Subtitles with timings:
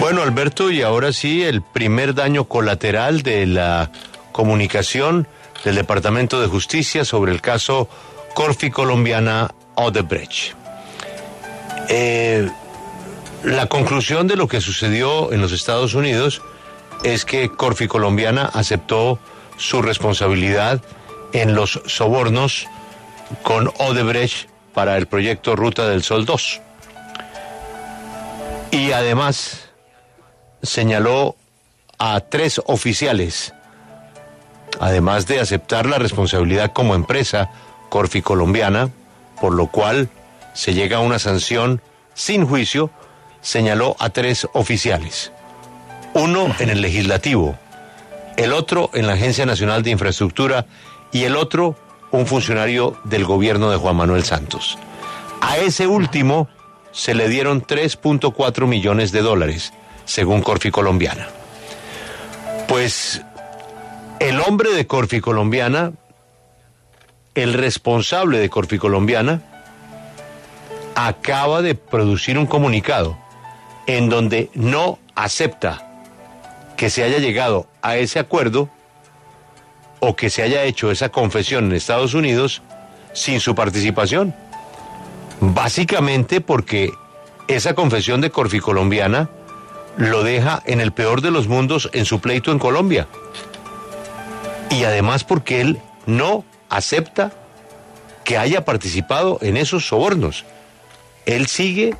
[0.00, 3.90] Bueno, Alberto, y ahora sí, el primer daño colateral de la
[4.32, 5.26] comunicación
[5.64, 7.88] del Departamento de Justicia sobre el caso
[8.34, 10.54] Corfi Colombiana Odebrecht.
[11.88, 12.50] Eh,
[13.44, 16.42] la conclusión de lo que sucedió en los Estados Unidos
[17.02, 19.18] es que Corfi Colombiana aceptó
[19.56, 20.82] su responsabilidad
[21.32, 22.66] en los sobornos
[23.42, 26.60] con Odebrecht para el proyecto Ruta del Sol 2.
[28.72, 29.70] Y además
[30.64, 31.36] señaló
[31.98, 33.54] a tres oficiales,
[34.80, 37.50] además de aceptar la responsabilidad como empresa
[37.88, 38.90] Corfi Colombiana,
[39.40, 40.08] por lo cual
[40.52, 41.80] se llega a una sanción
[42.14, 42.90] sin juicio,
[43.40, 45.32] señaló a tres oficiales.
[46.14, 47.56] Uno en el legislativo,
[48.36, 50.66] el otro en la Agencia Nacional de Infraestructura
[51.12, 51.76] y el otro
[52.10, 54.78] un funcionario del gobierno de Juan Manuel Santos.
[55.40, 56.48] A ese último
[56.92, 59.72] se le dieron 3.4 millones de dólares,
[60.04, 61.28] según Corfi Colombiana.
[62.68, 63.22] Pues
[64.20, 65.92] el hombre de Corfi Colombiana,
[67.34, 69.42] el responsable de Corfi Colombiana,
[70.94, 73.18] acaba de producir un comunicado
[73.86, 75.90] en donde no acepta
[76.76, 78.68] que se haya llegado a ese acuerdo
[80.00, 82.62] o que se haya hecho esa confesión en Estados Unidos
[83.12, 84.34] sin su participación.
[85.40, 86.92] Básicamente porque
[87.48, 89.28] esa confesión de Corfi Colombiana
[89.96, 93.06] lo deja en el peor de los mundos en su pleito en Colombia.
[94.70, 97.32] Y además porque él no acepta
[98.24, 100.44] que haya participado en esos sobornos.
[101.26, 101.94] Él sigue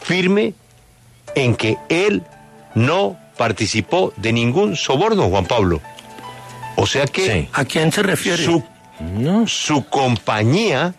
[0.00, 0.54] firme
[1.34, 2.22] en que él
[2.74, 5.80] no participó de ningún soborno, Juan Pablo.
[6.76, 7.48] O sea que...
[7.52, 8.44] ¿A quién se refiere?
[8.44, 8.62] Su,
[9.00, 9.46] no.
[9.46, 10.94] su compañía,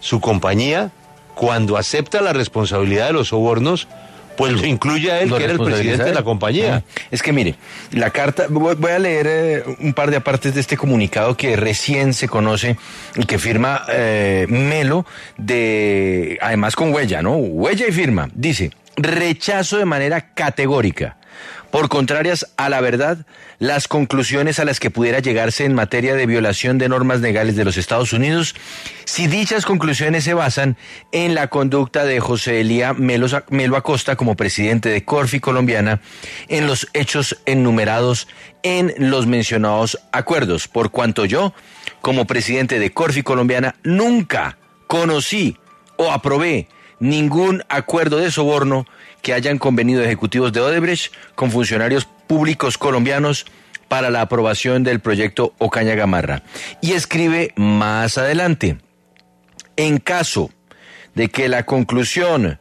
[0.00, 0.90] su compañía,
[1.34, 3.88] cuando acepta la responsabilidad de los sobornos,
[4.36, 6.84] pues lo incluye a él, que era el presidente de la compañía.
[7.10, 7.54] Es que mire,
[7.92, 11.56] la carta, voy voy a leer eh, un par de apartes de este comunicado que
[11.56, 12.76] recién se conoce
[13.16, 15.06] y que firma eh, Melo,
[15.36, 17.36] de, además con huella, ¿no?
[17.36, 18.28] Huella y firma.
[18.34, 21.16] Dice, rechazo de manera categórica.
[21.70, 23.26] Por contrarias a la verdad,
[23.58, 27.64] las conclusiones a las que pudiera llegarse en materia de violación de normas legales de
[27.64, 28.54] los Estados Unidos,
[29.04, 30.76] si dichas conclusiones se basan
[31.12, 33.26] en la conducta de José Elía Melo,
[33.76, 36.00] Acosta como presidente de Corfi Colombiana,
[36.48, 38.28] en los hechos enumerados
[38.62, 41.54] en los mencionados acuerdos, por cuanto yo,
[42.00, 45.56] como presidente de Corfi Colombiana, nunca conocí
[45.96, 46.68] o aprobé
[47.00, 48.86] ningún acuerdo de soborno
[49.22, 53.46] que hayan convenido ejecutivos de Odebrecht con funcionarios públicos colombianos
[53.88, 56.42] para la aprobación del proyecto Ocaña Gamarra.
[56.80, 58.78] Y escribe más adelante,
[59.76, 60.50] en caso
[61.14, 62.58] de que la conclusión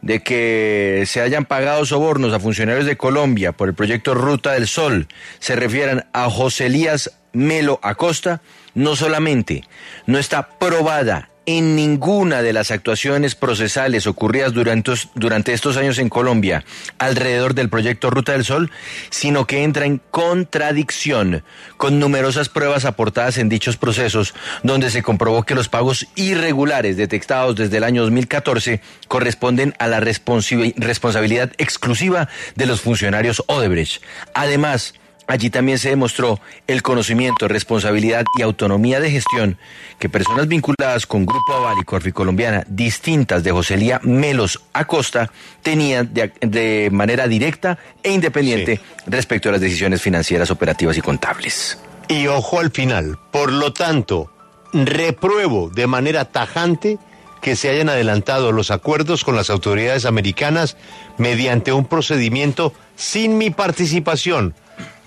[0.00, 4.66] de que se hayan pagado sobornos a funcionarios de Colombia por el proyecto Ruta del
[4.66, 5.06] Sol
[5.38, 8.42] se refieran a José Elías Melo Acosta,
[8.74, 9.62] no solamente
[10.06, 16.08] no está probada en ninguna de las actuaciones procesales ocurridas durante, durante estos años en
[16.08, 16.64] Colombia
[16.98, 18.70] alrededor del proyecto Ruta del Sol,
[19.10, 21.42] sino que entra en contradicción
[21.76, 27.56] con numerosas pruebas aportadas en dichos procesos, donde se comprobó que los pagos irregulares detectados
[27.56, 34.02] desde el año 2014 corresponden a la responsabilidad exclusiva de los funcionarios Odebrecht.
[34.34, 34.94] Además,
[35.26, 39.56] Allí también se demostró el conocimiento, responsabilidad y autonomía de gestión
[39.98, 45.30] que personas vinculadas con Grupo Aval y Corfi Colombiana, distintas de José Lía Melos Acosta,
[45.62, 51.78] tenían de, de manera directa e independiente respecto a las decisiones financieras, operativas y contables.
[52.08, 53.18] Y ojo al final.
[53.30, 54.32] Por lo tanto,
[54.72, 56.98] repruebo de manera tajante
[57.40, 60.76] que se hayan adelantado los acuerdos con las autoridades americanas
[61.18, 64.54] mediante un procedimiento sin mi participación,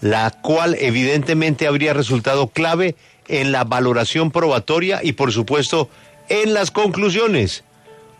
[0.02, 2.96] la cual evidentemente habría resultado clave
[3.28, 5.90] en la valoración probatoria y por supuesto
[6.30, 7.64] en las conclusiones.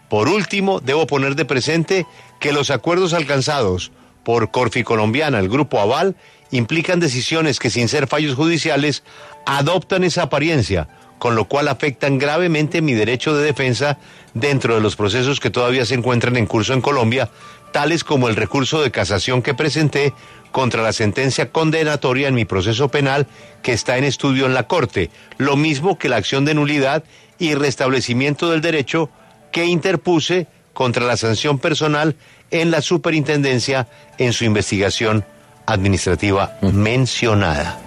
[0.10, 2.06] Por último, debo poner de presente
[2.40, 3.92] que los acuerdos alcanzados
[4.24, 6.16] por Corfi Colombiana, el Grupo Aval,
[6.52, 9.04] implican decisiones que sin ser fallos judiciales
[9.46, 10.88] adoptan esa apariencia,
[11.20, 13.98] con lo cual afectan gravemente mi derecho de defensa
[14.34, 17.30] dentro de los procesos que todavía se encuentran en curso en Colombia,
[17.72, 20.14] tales como el recurso de casación que presenté
[20.56, 23.28] contra la sentencia condenatoria en mi proceso penal
[23.62, 27.04] que está en estudio en la Corte, lo mismo que la acción de nulidad
[27.38, 29.10] y restablecimiento del derecho
[29.52, 32.16] que interpuse contra la sanción personal
[32.52, 35.26] en la superintendencia en su investigación
[35.66, 37.78] administrativa mencionada.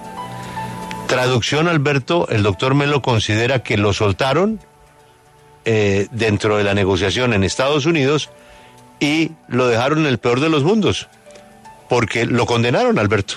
[1.06, 4.61] Traducción, Alberto, el doctor Melo considera que lo soltaron
[5.64, 8.29] eh, dentro de la negociación en Estados Unidos
[9.00, 11.09] y lo dejaron en el peor de los mundos,
[11.88, 13.35] porque lo condenaron, Alberto.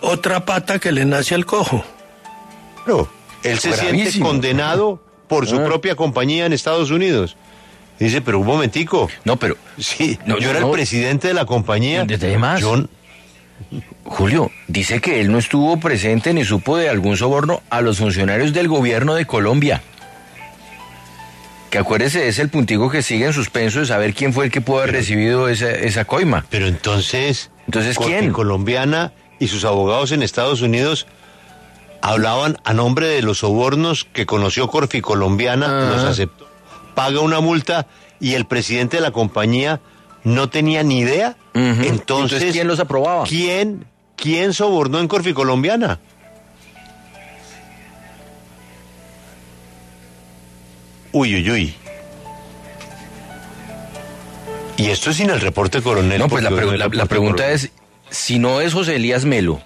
[0.00, 1.84] Otra pata que le nace al cojo.
[2.86, 3.08] No,
[3.42, 5.64] él se siente condenado por su ah.
[5.64, 7.36] propia compañía en Estados Unidos.
[7.98, 9.10] Dice, pero un momentico.
[9.24, 9.56] No, pero.
[9.78, 12.04] Sí, yo era el presidente de la compañía.
[12.04, 12.62] ¿De más?
[14.04, 18.52] Julio, dice que él no estuvo presente ni supo de algún soborno a los funcionarios
[18.52, 19.82] del gobierno de Colombia.
[21.70, 24.60] Que acuérdese, es el puntico que sigue en suspenso de saber quién fue el que
[24.60, 26.46] pudo haber recibido esa, esa coima.
[26.48, 27.50] Pero entonces.
[27.66, 28.32] Entonces, ¿quién?
[28.32, 31.06] Colombiana y sus abogados en Estados Unidos
[32.00, 36.48] hablaban a nombre de los sobornos que conoció Corfi Colombiana, los aceptó,
[36.94, 37.86] paga una multa
[38.20, 39.80] y el presidente de la compañía
[40.24, 41.36] no tenía ni idea.
[41.54, 43.24] Entonces, ¿quién los aprobaba?
[43.24, 43.86] ¿Quién,
[44.16, 45.98] quién sobornó en Corfi Colombiana?
[51.12, 51.74] Uy, uy, uy.
[54.76, 56.18] Y esto es sin el reporte coronel.
[56.20, 57.70] No, pues la, pregunta es,
[58.10, 59.60] si no es José Elías Melo,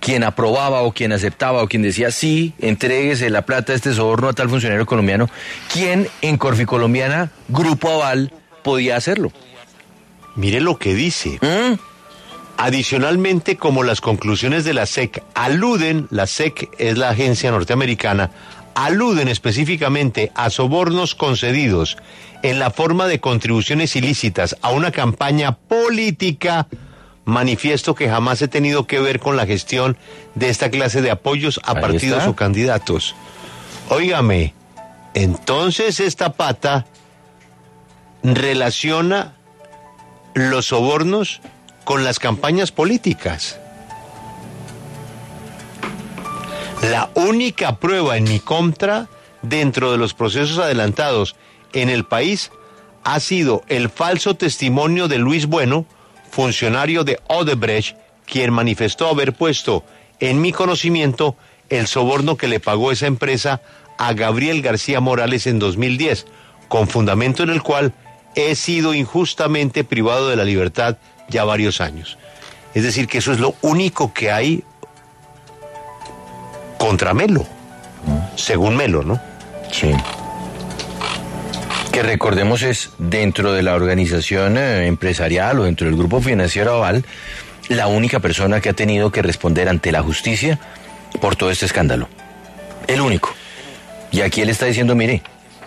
[0.00, 4.28] quien aprobaba o quien aceptaba o quien decía sí, entréguese la plata de este soborno
[4.28, 5.30] a tal funcionario colombiano,
[5.72, 8.32] ¿quién en Corfi Colombiana, Grupo Aval,
[8.62, 9.32] podía hacerlo?
[10.34, 11.38] Mire lo que dice.
[11.40, 11.78] ¿Mm?
[12.58, 18.30] Adicionalmente, como las conclusiones de la SEC aluden, la SEC es la agencia norteamericana,
[18.76, 21.96] aluden específicamente a sobornos concedidos
[22.42, 26.68] en la forma de contribuciones ilícitas a una campaña política,
[27.24, 29.96] manifiesto que jamás he tenido que ver con la gestión
[30.34, 33.16] de esta clase de apoyos a partidos o candidatos.
[33.88, 34.52] Óigame,
[35.14, 36.84] entonces esta pata
[38.22, 39.32] relaciona
[40.34, 41.40] los sobornos
[41.84, 43.58] con las campañas políticas.
[46.82, 49.08] La única prueba en mi contra
[49.42, 51.36] dentro de los procesos adelantados
[51.72, 52.50] en el país
[53.04, 55.86] ha sido el falso testimonio de Luis Bueno,
[56.30, 57.96] funcionario de Odebrecht,
[58.26, 59.84] quien manifestó haber puesto
[60.20, 61.36] en mi conocimiento
[61.68, 63.60] el soborno que le pagó esa empresa
[63.98, 66.26] a Gabriel García Morales en 2010,
[66.68, 67.94] con fundamento en el cual
[68.34, 72.18] he sido injustamente privado de la libertad ya varios años.
[72.74, 74.62] Es decir, que eso es lo único que hay
[76.86, 77.44] contra Melo,
[78.36, 79.20] según Melo, ¿no?
[79.72, 79.90] Sí.
[81.90, 87.04] Que recordemos es dentro de la organización eh, empresarial o dentro del grupo financiero Aval,
[87.68, 90.60] la única persona que ha tenido que responder ante la justicia
[91.20, 92.08] por todo este escándalo.
[92.86, 93.34] El único.
[94.12, 95.22] Y aquí él está diciendo, mire,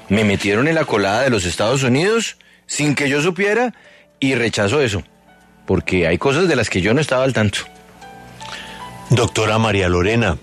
[0.08, 3.74] me metieron en la colada de los Estados Unidos sin que yo supiera
[4.22, 5.04] y rechazo eso,
[5.68, 7.60] porque hay cosas de las que yo no estaba al tanto.
[9.10, 10.38] Doctora María Lorena,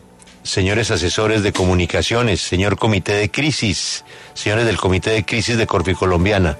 [0.47, 5.95] señores asesores de comunicaciones, señor comité de crisis, señores del comité de crisis de Corpi
[5.95, 6.57] Colombiana,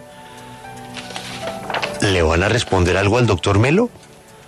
[2.03, 3.89] ¿le van a responder algo al doctor Melo?